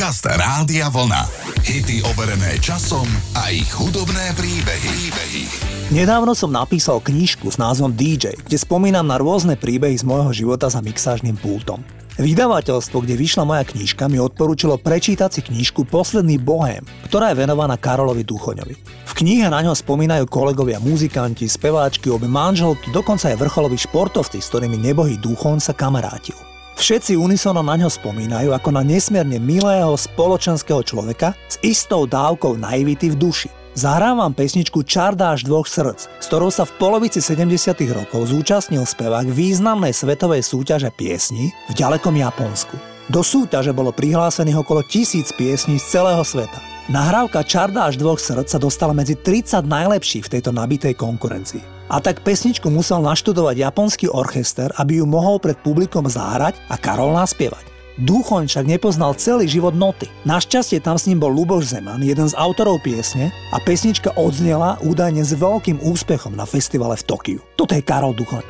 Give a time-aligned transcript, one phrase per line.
[0.00, 1.28] Podcast Rádia Vlna.
[1.60, 3.04] Hity overené časom
[3.36, 4.88] a ich hudobné príbehy.
[4.96, 5.44] príbehy.
[5.92, 10.72] Nedávno som napísal knižku s názvom DJ, kde spomínam na rôzne príbehy z môjho života
[10.72, 11.84] za mixážnym pultom.
[12.16, 17.76] Vydavateľstvo, kde vyšla moja knižka, mi odporúčilo prečítať si knižku Posledný bohém, ktorá je venovaná
[17.76, 19.04] Karolovi Duchoňovi.
[19.04, 24.48] V knihe na ňo spomínajú kolegovia muzikanti, speváčky, obe manželky, dokonca aj vrcholoví športovci, s
[24.48, 26.49] ktorými nebohý Duchoň sa kamarátil.
[26.80, 33.12] Všetci unisono na ňo spomínajú ako na nesmierne milého spoločenského človeka s istou dávkou naivity
[33.12, 33.52] v duši.
[33.76, 39.28] Zahrám vám pesničku Čardáš dvoch srdc, s ktorou sa v polovici 70 rokov zúčastnil spevák
[39.28, 42.80] významnej svetovej súťaže piesni v ďalekom Japonsku.
[43.12, 46.64] Do súťaže bolo prihlásených okolo tisíc piesní z celého sveta.
[46.88, 51.79] Nahrávka Čardáš dvoch srdc sa dostala medzi 30 najlepších v tejto nabitej konkurencii.
[51.90, 57.18] A tak pesničku musel naštudovať japonský orchester, aby ju mohol pred publikom zahrať a Karol
[57.18, 57.66] naspievať.
[57.98, 60.06] Duchoň však nepoznal celý život noty.
[60.22, 65.26] Našťastie tam s ním bol Luboš Zeman, jeden z autorov piesne a pesnička odznela údajne
[65.26, 67.40] s veľkým úspechom na festivale v Tokiu.
[67.58, 68.46] Toto je Karol Duchoň.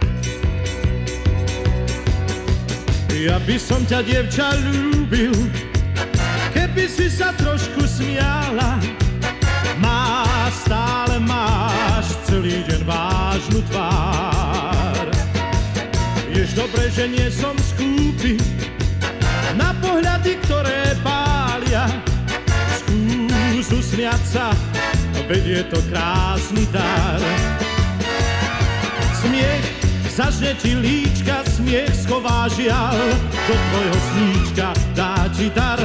[3.17, 5.33] Ja by som ťa, dievča, ľúbil,
[16.51, 18.35] Jež dobre, že nie som skúpi
[19.55, 21.87] na pohľady, ktoré pália.
[22.75, 24.51] Skús usmiať sa,
[25.31, 27.23] veď je to krásny dar.
[29.23, 29.63] Smiech
[30.11, 32.99] zažne ti líčka, smiech schová žial,
[33.47, 35.79] do tvojho sníčka dá ti dar,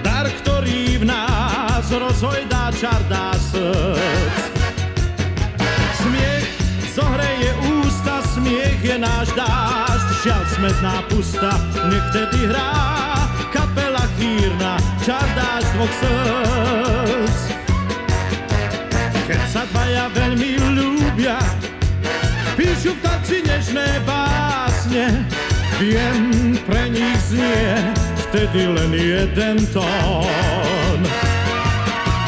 [0.00, 4.56] dar, ktorý v nás rozhojdá čar dá srdc
[6.96, 7.52] zohreje
[7.84, 9.85] ústa, smiech je náš dážď,
[10.26, 11.54] žiaľ smetná pusta,
[11.86, 12.74] nech tedy hrá
[13.54, 14.74] kapela chýrna,
[15.06, 17.38] čar dáš dvoch srdc.
[19.30, 21.38] Keď sa dvaja veľmi ľúbia,
[22.58, 25.22] píšu v tanci nežné básne,
[25.78, 27.94] viem, pre nich znie
[28.26, 31.00] vtedy len jeden tón.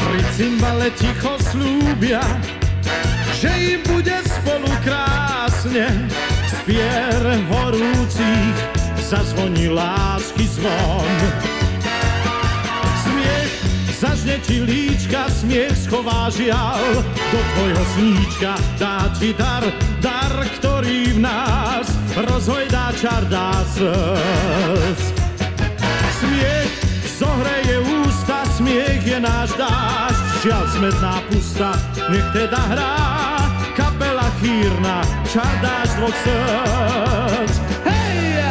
[0.07, 2.23] Pri cymbale ticho slúbia,
[3.35, 5.91] že im bude spolu krásne
[6.69, 8.57] spier horúcich
[9.01, 11.09] zazvoní lásky zvon.
[13.01, 13.51] Smiech
[13.97, 16.77] zažne ti líčka, smiech schová žial,
[17.33, 19.65] do tvojho sníčka dá ti dar,
[19.97, 21.89] dar, ktorý v nás
[22.29, 25.01] rozhojdá čar dá srdc.
[26.21, 26.73] Smiech
[27.17, 31.73] zohreje ústa, smiech je náš dážď, žiaľ smetná pusta,
[32.13, 33.38] nech teda hrá
[34.39, 35.01] kapela chýrna,
[35.31, 37.61] čardáš dvoch srdc.
[37.85, 38.43] Hej!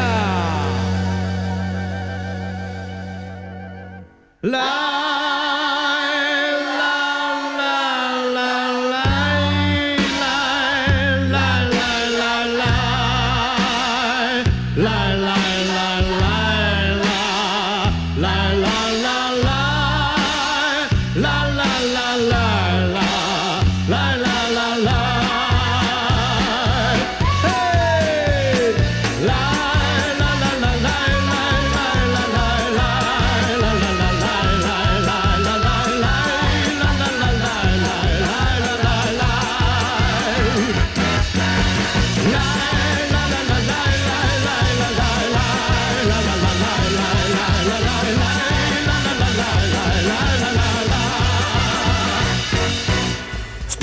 [4.43, 4.98] La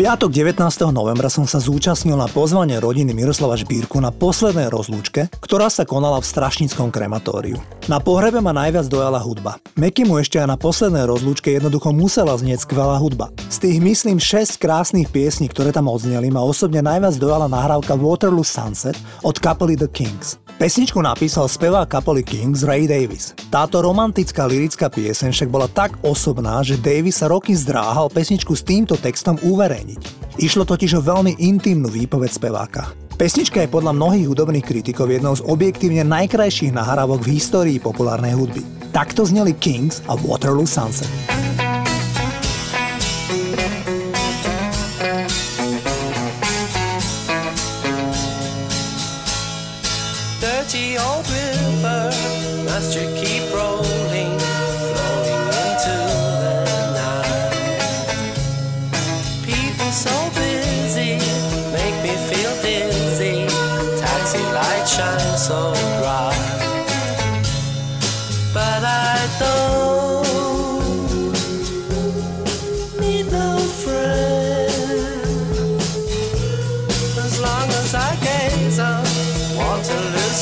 [0.06, 0.62] piatok 19.
[0.94, 6.22] novembra som sa zúčastnil na pozvanie rodiny Miroslava Žbírku na poslednej rozlúčke, ktorá sa konala
[6.22, 7.58] v Strašnickom krematóriu.
[7.90, 9.58] Na pohrebe ma najviac dojala hudba.
[9.74, 13.34] Meky mu ešte aj na poslednej rozlúčke jednoducho musela znieť skvelá hudba.
[13.50, 18.46] Z tých myslím 6 krásnych piesní, ktoré tam odzneli, ma osobne najviac dojala nahrávka Waterloo
[18.46, 18.94] Sunset
[19.26, 20.38] od kapely The Kings.
[20.56, 23.36] Pesničku napísal spevák kapely Kings Ray Davis.
[23.52, 28.63] Táto romantická lirická pieseň však bola tak osobná, že Davis sa roky zdráhal pesničku s
[28.63, 29.94] týmto textom uverejniť.
[30.36, 32.92] Išlo totiž o veľmi intimnú výpoveď speváka.
[33.15, 38.59] Pesnička je podľa mnohých hudobných kritikov jednou z objektívne najkrajších nahrávok v histórii populárnej hudby.
[38.92, 41.07] Takto zneli Kings a Waterloo Sunset.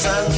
[0.04, 0.33] sun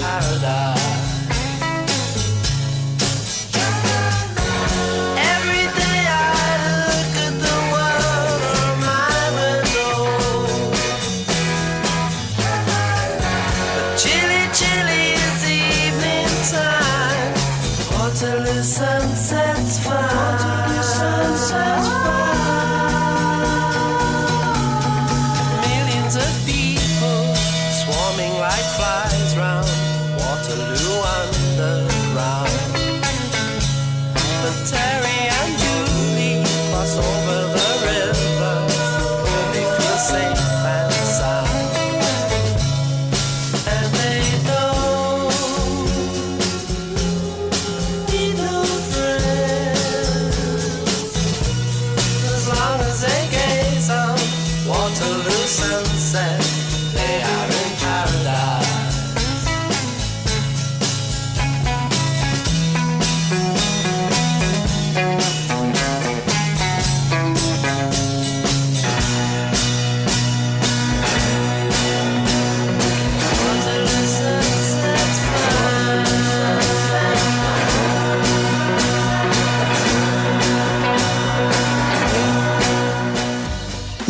[0.00, 0.77] paradise.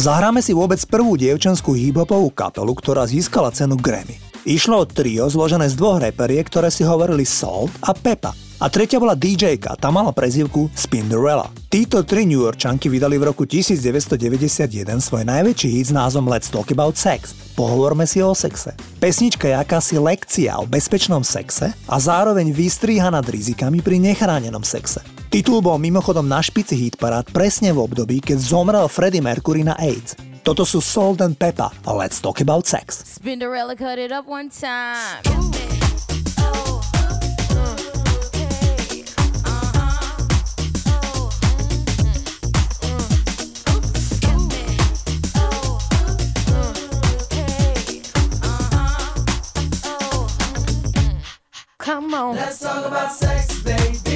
[0.09, 4.17] Zahráme si vôbec prvú dievčenskú hip-hopovú kapelu, ktorá získala cenu Grammy.
[4.49, 8.33] Išlo o trio zložené z dvoch reperiek, ktoré si hovorili Salt a Peppa.
[8.59, 11.47] A tretia bola dj tá mala prezivku Spinderella.
[11.71, 16.75] Títo tri New Yorkčanky vydali v roku 1991 svoj najväčší hit s názvom Let's Talk
[16.75, 17.39] About Sex.
[17.55, 18.75] Pohovorme si o sexe.
[18.99, 25.07] Pesnička je akási lekcia o bezpečnom sexe a zároveň vystríha nad rizikami pri nechránenom sexe.
[25.31, 30.19] Titul bol mimochodom na špici hitparád presne v období, keď zomrel Freddie Mercury na AIDS.
[30.43, 33.07] Toto sú Salt and Pepper a Let's Talk About Sex.
[33.07, 35.78] Spinderella cut it up one time.
[52.11, 52.37] Come on.
[52.37, 54.08] Let's talk about sex, baby.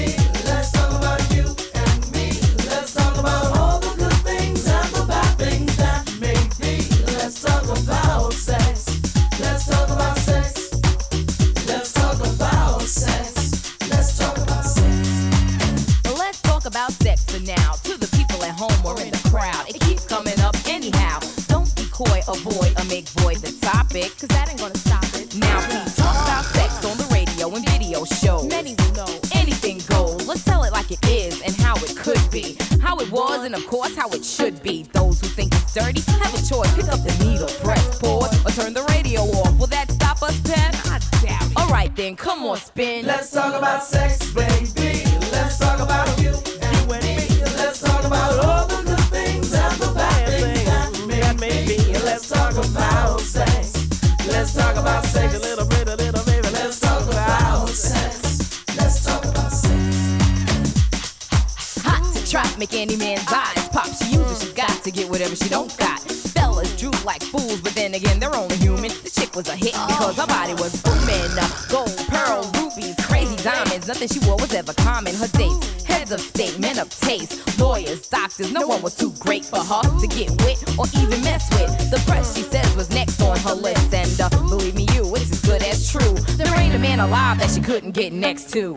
[87.03, 88.77] Alive that she couldn't get next to.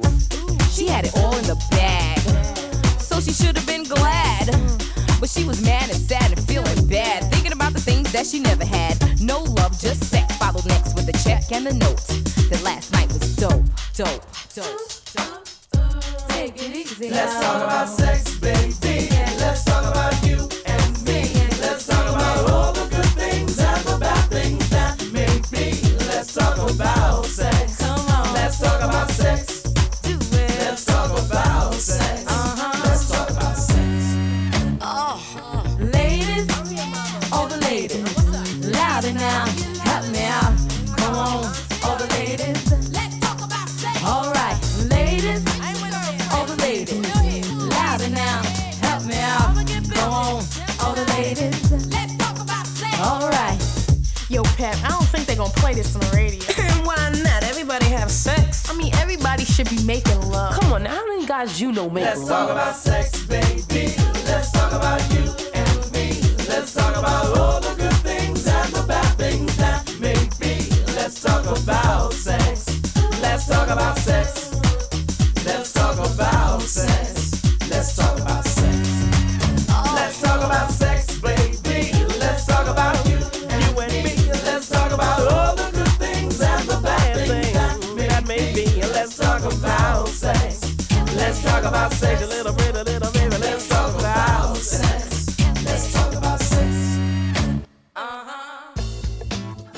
[0.71, 2.19] She had it all in the bag,
[2.99, 4.47] so she should have been glad.
[5.19, 8.39] But she was mad and sad and feeling bad, thinking about the things that she
[8.39, 8.97] never had.
[9.21, 10.35] No love, just sex.
[10.37, 12.01] Followed next with a check and a note.
[12.49, 13.63] that last night was dope,
[13.95, 14.79] dope, dope,
[15.13, 16.29] dope.
[16.29, 17.09] Take it easy.
[17.11, 18.94] Let's talk about sex, baby.
[61.45, 62.29] Now, how many guys you know make Let's love?
[62.29, 63.44] talk about sex, baby.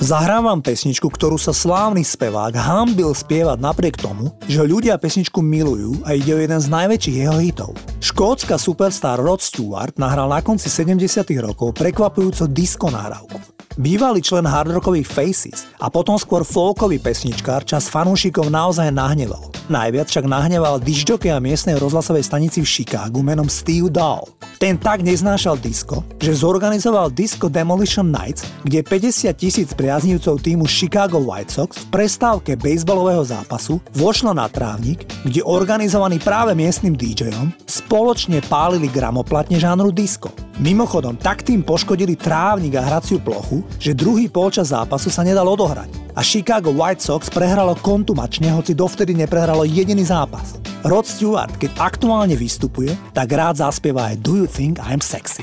[0.08, 6.00] Zahrám vám pesničku, ktorú sa slávny spevák hambil spievať napriek tomu, že ľudia pesničku milujú
[6.00, 7.76] a ide o jeden z najväčších jeho hitov.
[8.00, 13.36] Škótska superstar Rod Stewart nahral na konci 70 rokov prekvapujúco disco nahrávku.
[13.76, 19.52] Bývalý člen hardrockových Faces a potom skôr folkový pesničkár čas fanúšikov naozaj nahneval.
[19.68, 24.24] Najviac však nahneval a miestnej rozhlasovej stanici v Chicagu menom Steve Dahl.
[24.58, 31.22] Ten tak neznášal disco, že zorganizoval Disco Demolition Nights, kde 50 tisíc priaznivcov týmu Chicago
[31.22, 38.42] White Sox v prestávke bejsbalového zápasu vošlo na trávnik, kde organizovaný práve miestnym DJom spoločne
[38.50, 40.34] pálili gramoplatne žánru disco.
[40.58, 45.86] Mimochodom, tak tým poškodili trávnik a hraciu plochu, že druhý polčas zápasu sa nedal odohrať
[46.18, 50.58] a Chicago White Sox prehralo kontumačne, hoci dovtedy neprehralo jediný zápas.
[50.86, 55.42] Rod Stewart, keď aktuálne vystupuje, tak rád zaspieva aj Do You Think I'm Sexy.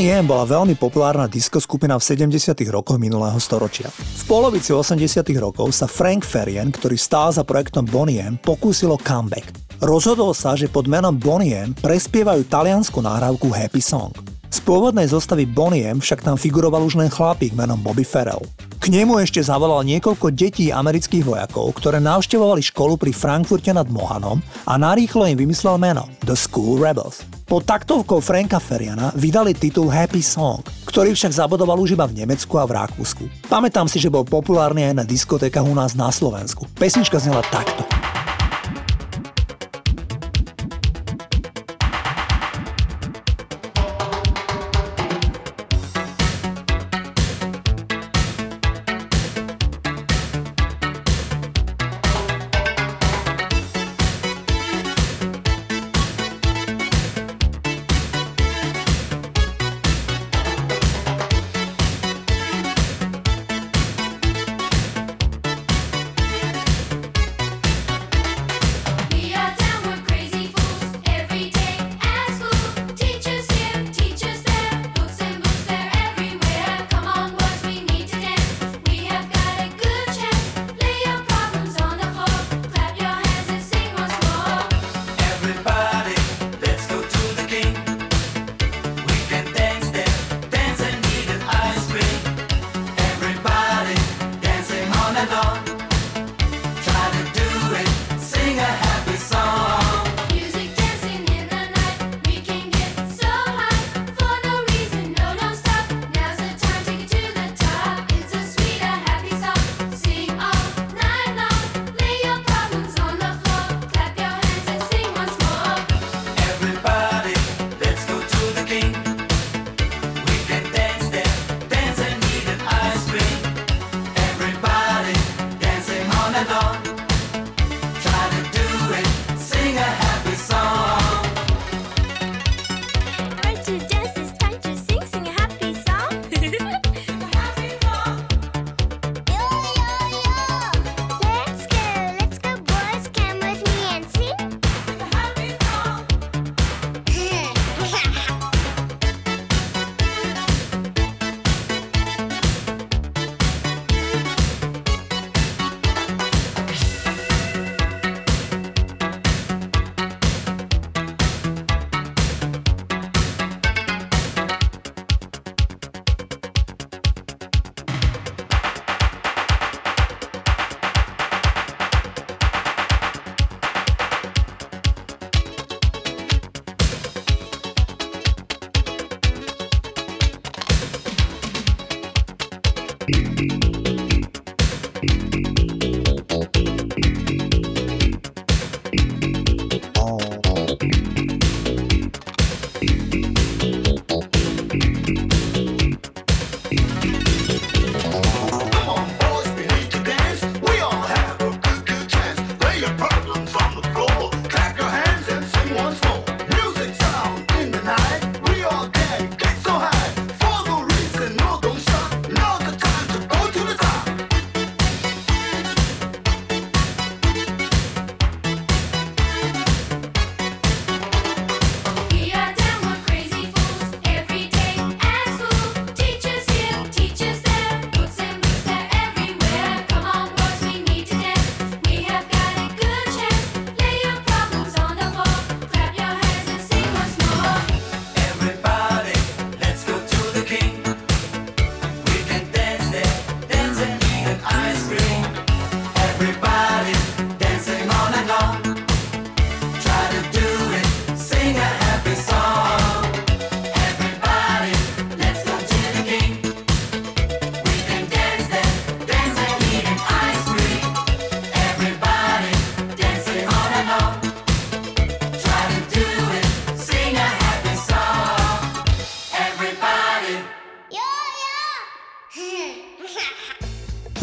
[0.00, 2.56] Bonnie bola veľmi populárna disco skupina v 70.
[2.72, 3.92] rokoch minulého storočia.
[3.92, 4.96] V polovici 80.
[5.36, 9.52] rokov sa Frank Ferien, ktorý stál za projektom Bonnie M, pokúsilo comeback.
[9.76, 14.39] Rozhodol sa, že pod menom Bonnie M prespievajú taliansku nahrávku Happy Song.
[14.50, 18.42] Z pôvodnej zostavy Bonnie však tam figuroval už len chlapík menom Bobby Farrell.
[18.82, 24.42] K nemu ešte zavolal niekoľko detí amerických vojakov, ktoré navštevovali školu pri Frankfurte nad Mohanom
[24.66, 27.22] a narýchlo im vymyslel meno The School Rebels.
[27.46, 32.58] Pod taktovkou Franka Feriana vydali titul Happy Song, ktorý však zabodoval už iba v Nemecku
[32.58, 33.30] a v Rakúsku.
[33.46, 36.66] Pamätám si, že bol populárny aj na diskotékach u nás na Slovensku.
[36.74, 37.86] Pesnička znela takto.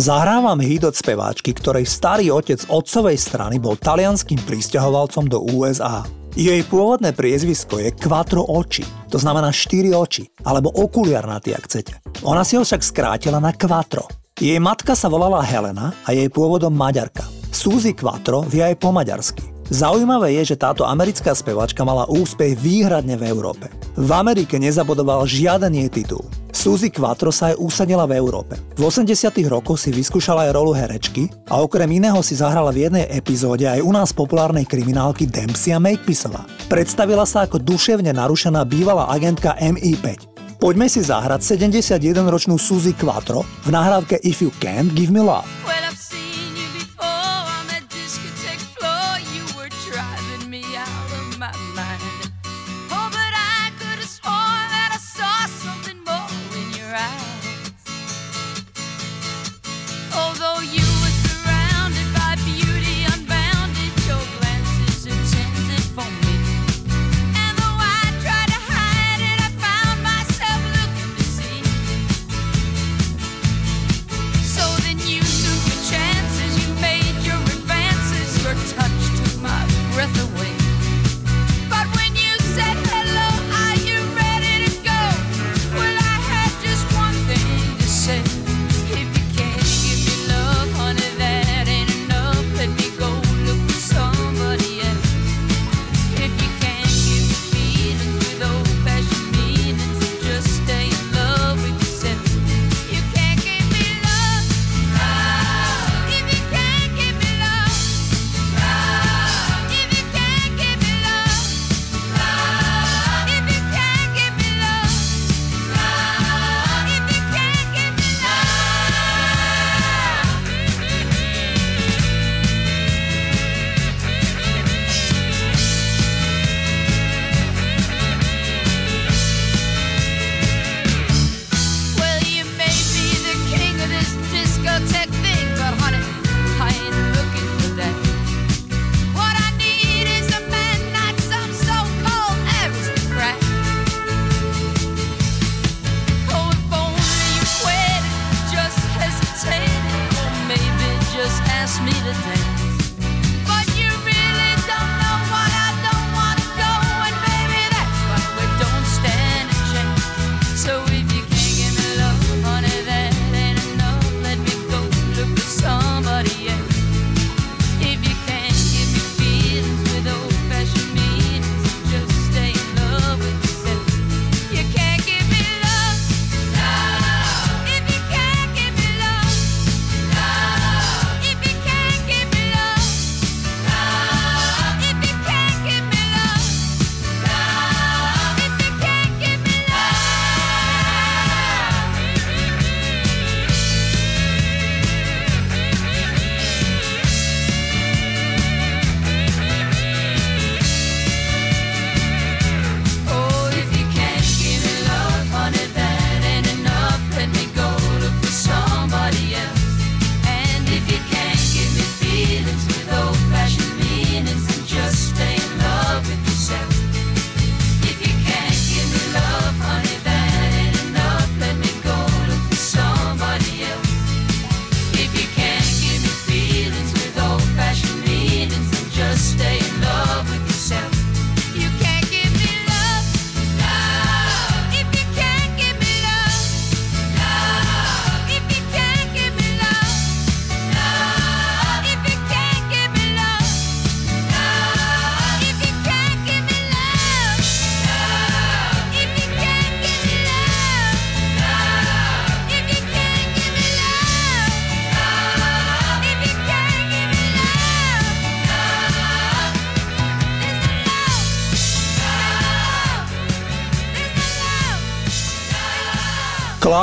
[0.08, 6.08] Zahrávam hit od speváčky, ktorej starý otec otcovej strany bol talianským pristahovalcom do USA.
[6.32, 11.94] Jej pôvodné priezvisko je Quattro Oči, to znamená 4 oči, alebo okuliarnatý, ak chcete.
[12.24, 14.08] Ona si ho však skrátila na Quattro.
[14.40, 17.28] Jej matka sa volala Helena a jej pôvodom Maďarka.
[17.52, 19.57] Suzy Quattro vie aj po maďarsky.
[19.68, 23.68] Zaujímavé je, že táto americká spevačka mala úspech výhradne v Európe.
[24.00, 26.24] V Amerike nezabodoval žiaden jej titul.
[26.56, 28.56] Suzy Quattro sa aj usadila v Európe.
[28.80, 33.06] V 80 rokoch si vyskúšala aj rolu herečky a okrem iného si zahrala v jednej
[33.12, 36.48] epizóde aj u nás populárnej kriminálky Dempsey a Makepisová.
[36.72, 40.36] Predstavila sa ako duševne narušená bývalá agentka MI5.
[40.64, 45.46] Poďme si zahrať 71-ročnú Suzy Quattro v nahrávke If You Can't Give Me Love.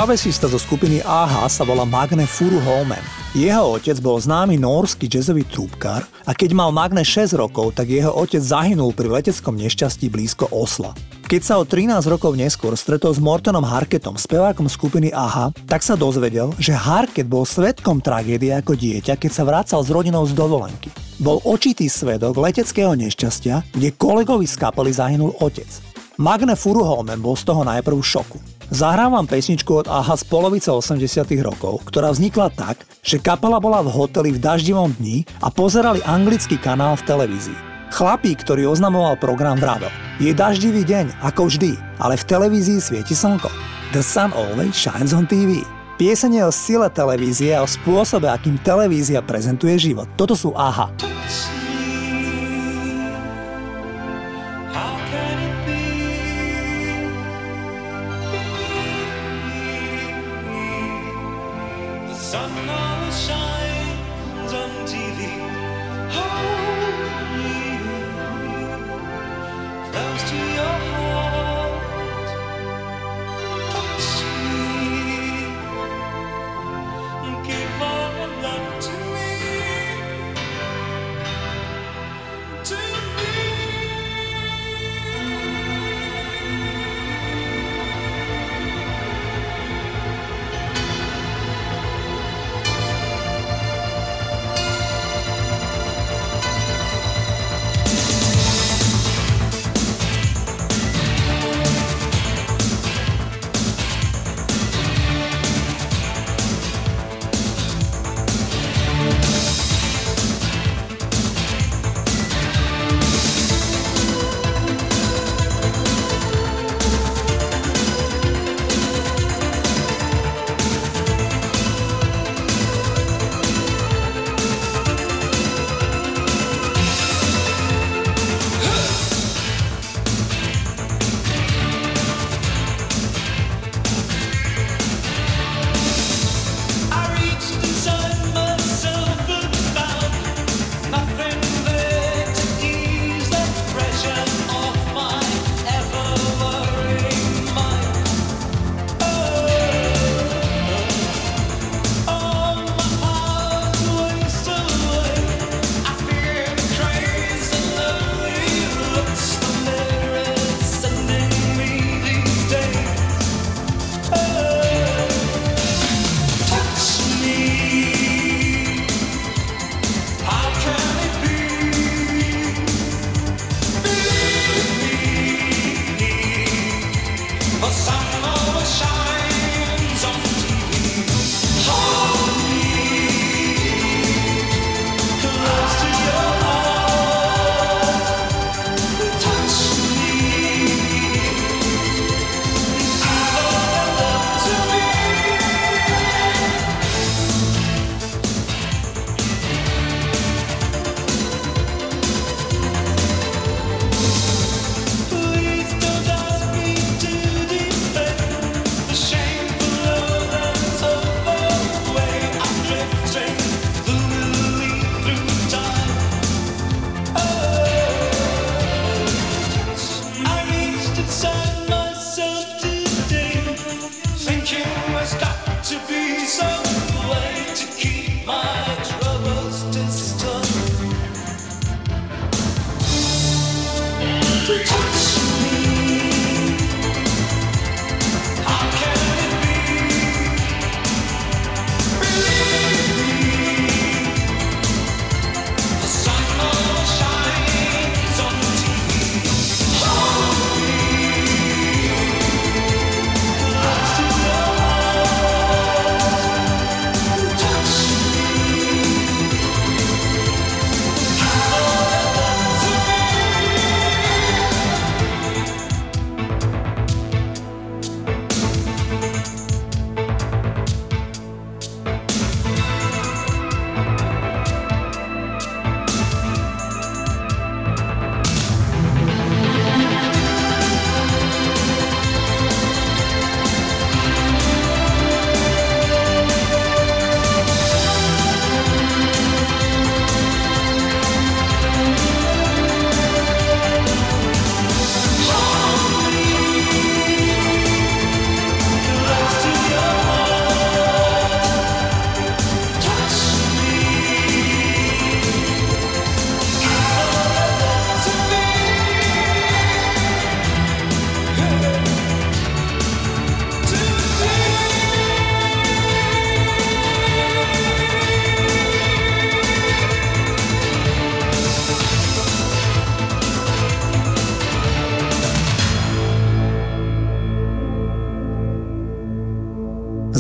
[0.05, 3.01] Klávesista zo skupiny AHA sa volá Magne Furu Holmen.
[3.33, 8.12] Jeho otec bol známy nórsky jazzový trúbkar a keď mal Magne 6 rokov, tak jeho
[8.12, 10.93] otec zahynul pri leteckom nešťastí blízko Osla.
[11.25, 15.97] Keď sa o 13 rokov neskôr stretol s Mortonom Harketom, spevákom skupiny AHA, tak sa
[15.97, 20.93] dozvedel, že Harket bol svetkom tragédie ako dieťa, keď sa vracal s rodinou z dovolenky.
[21.17, 25.95] Bol očitý svedok leteckého nešťastia, kde kolegovi z kapely zahynul otec.
[26.21, 28.38] Magne Furuholmen bol z toho najprv v šoku.
[28.72, 31.05] Zahrávam pesničku od AHA z polovice 80
[31.44, 36.57] rokov, ktorá vznikla tak, že kapela bola v hoteli v daždivom dni a pozerali anglický
[36.57, 37.61] kanál v televízii.
[37.92, 39.92] Chlapík, ktorý oznamoval program vravel.
[40.16, 43.53] Je daždivý deň, ako vždy, ale v televízii svieti slnko.
[43.92, 45.61] The sun always shines on TV.
[46.00, 50.11] Pieseň je o sile televízie a o spôsobe, akým televízia prezentuje život.
[50.18, 50.90] Toto sú AHA.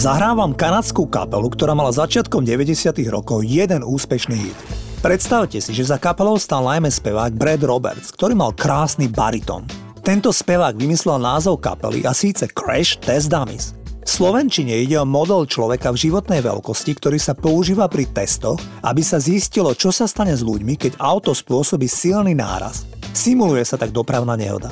[0.04, 2.92] Zahrávam kanadskú kapelu, ktorá mala začiatkom 90.
[3.08, 4.58] rokov jeden úspešný hit.
[5.00, 9.64] Predstavte si, že za kapelou stal najmä spevák Brad Roberts, ktorý mal krásny bariton.
[10.04, 13.72] Tento spevák vymyslel názov kapely a síce Crash Test Dummies.
[14.04, 19.00] V Slovenčine ide o model človeka v životnej veľkosti, ktorý sa používa pri testoch, aby
[19.00, 22.84] sa zistilo, čo sa stane s ľuďmi, keď auto spôsobí silný náraz.
[23.16, 24.68] Simuluje sa tak dopravná nehoda.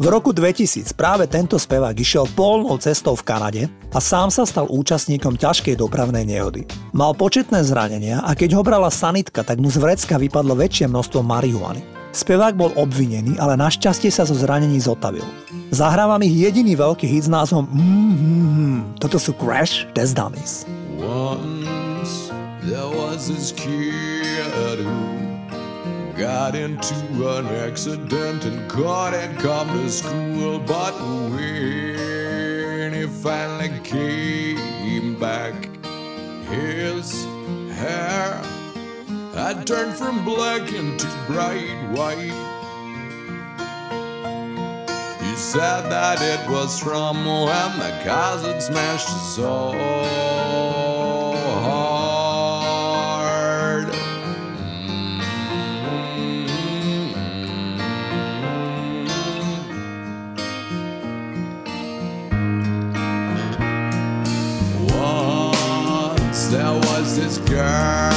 [0.00, 4.64] V roku 2000 práve tento spevák išiel polnou cestou v Kanade a sám sa stal
[4.72, 6.64] účastníkom ťažkej dopravnej nehody.
[6.96, 11.20] Mal početné zranenia a keď ho brala sanitka, tak mu z vrecka vypadlo väčšie množstvo
[11.20, 11.84] marihuany.
[12.12, 15.24] Spevák bol obvinený, ale našťastie sa zo zranení zotavil.
[15.72, 19.00] Zahrávam ich jediný veľký hit s názvom mm-hmm.
[19.00, 20.68] Toto sú Crash Test Dummies.
[21.00, 22.32] Once
[22.64, 25.21] there was this kid who
[26.16, 26.94] got into
[27.36, 30.58] an accident and couldn't come to school.
[30.58, 30.94] But
[31.30, 35.54] when he finally came back,
[36.48, 37.24] his
[37.76, 38.40] hair
[39.34, 42.32] had turned from black into bright white.
[45.20, 50.31] He said that it was from when the cars had smashed his soul
[67.54, 68.11] was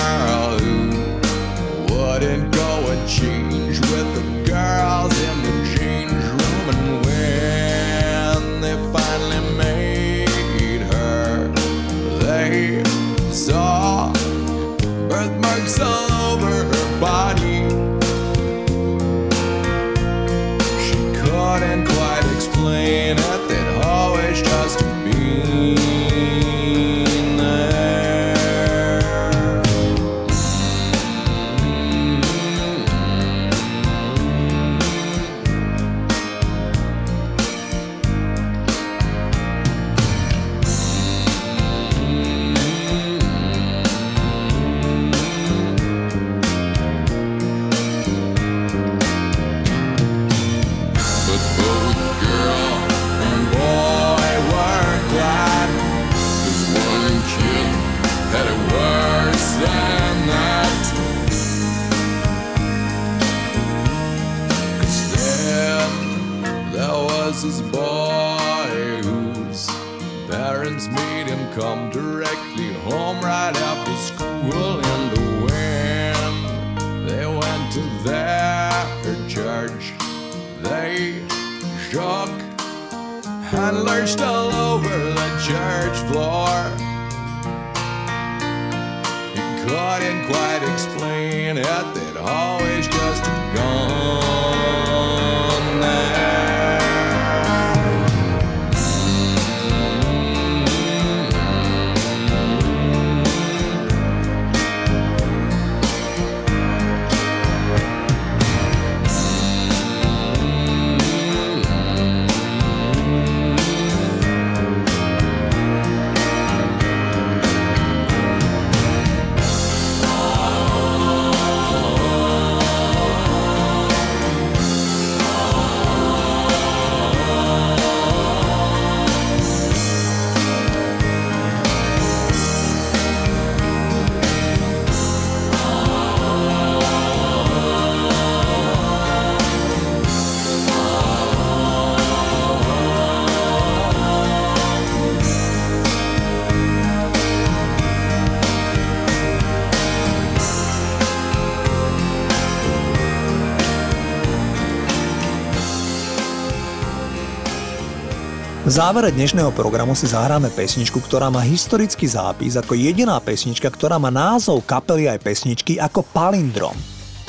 [158.65, 164.01] V závere dnešného programu si zahráme pesničku, ktorá má historický zápis ako jediná pesnička, ktorá
[164.01, 166.73] má názov kapely aj pesničky ako palindrom.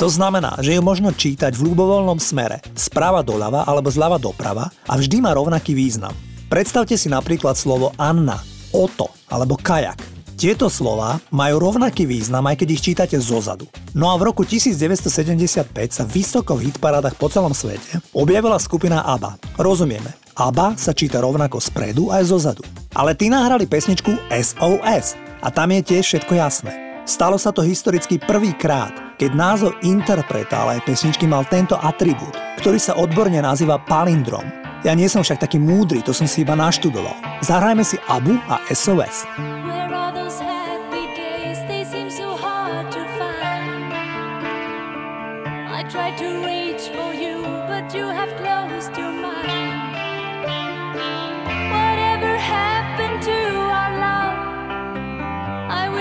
[0.00, 4.96] To znamená, že ju možno čítať v ľubovoľnom smere, sprava doľava alebo zľava doprava a
[4.96, 6.16] vždy má rovnaký význam.
[6.48, 8.40] Predstavte si napríklad slovo Anna,
[8.72, 10.00] Oto alebo kajak.
[10.40, 13.68] Tieto slova majú rovnaký význam, aj keď ich čítate zozadu.
[13.92, 19.36] No a v roku 1975 sa vysoko v hitparádach po celom svete objavila skupina ABBA.
[19.60, 22.60] Rozumieme, ABBA sa číta rovnako spredu aj zozadu.
[22.92, 26.72] Ale tí nahrali pesničku SOS a tam je tiež všetko jasné.
[27.08, 32.76] Stalo sa to historicky prvýkrát, keď názov interpreta, ale aj pesničky mal tento atribút, ktorý
[32.76, 34.44] sa odborne nazýva palindrom.
[34.84, 37.16] Ja nie som však taký múdry, to som si iba naštudoval.
[37.40, 39.24] Zahrajme si ABU a SOS.
[39.64, 40.55] Where are those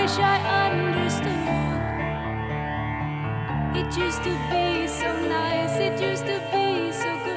[0.06, 1.32] wish I understood.
[3.74, 7.35] It used to be so nice, it used to be so good.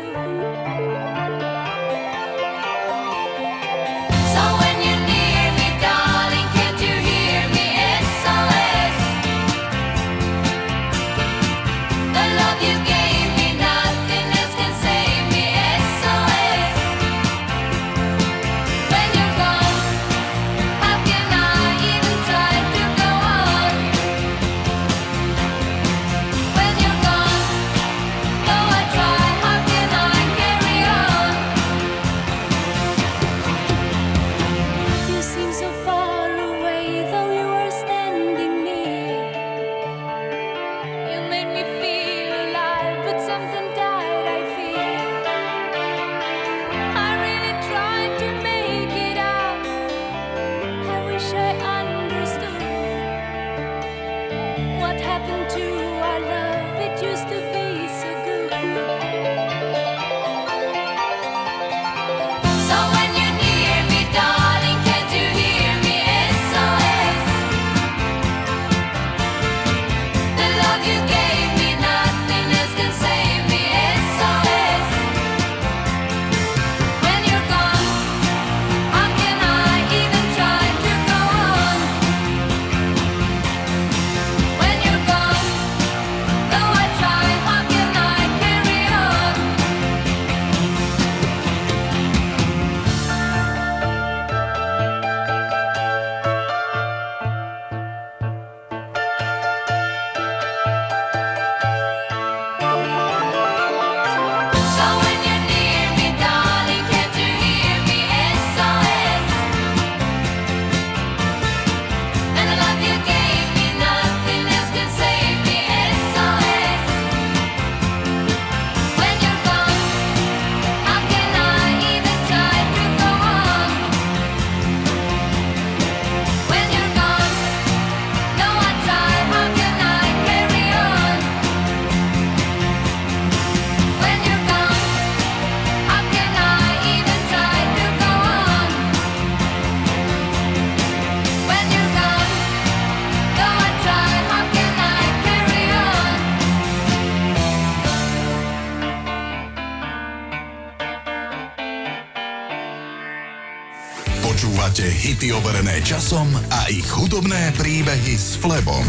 [155.90, 158.86] Časom a ich hudobné príbehy s Flebom.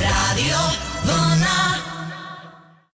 [0.00, 0.81] Rádio.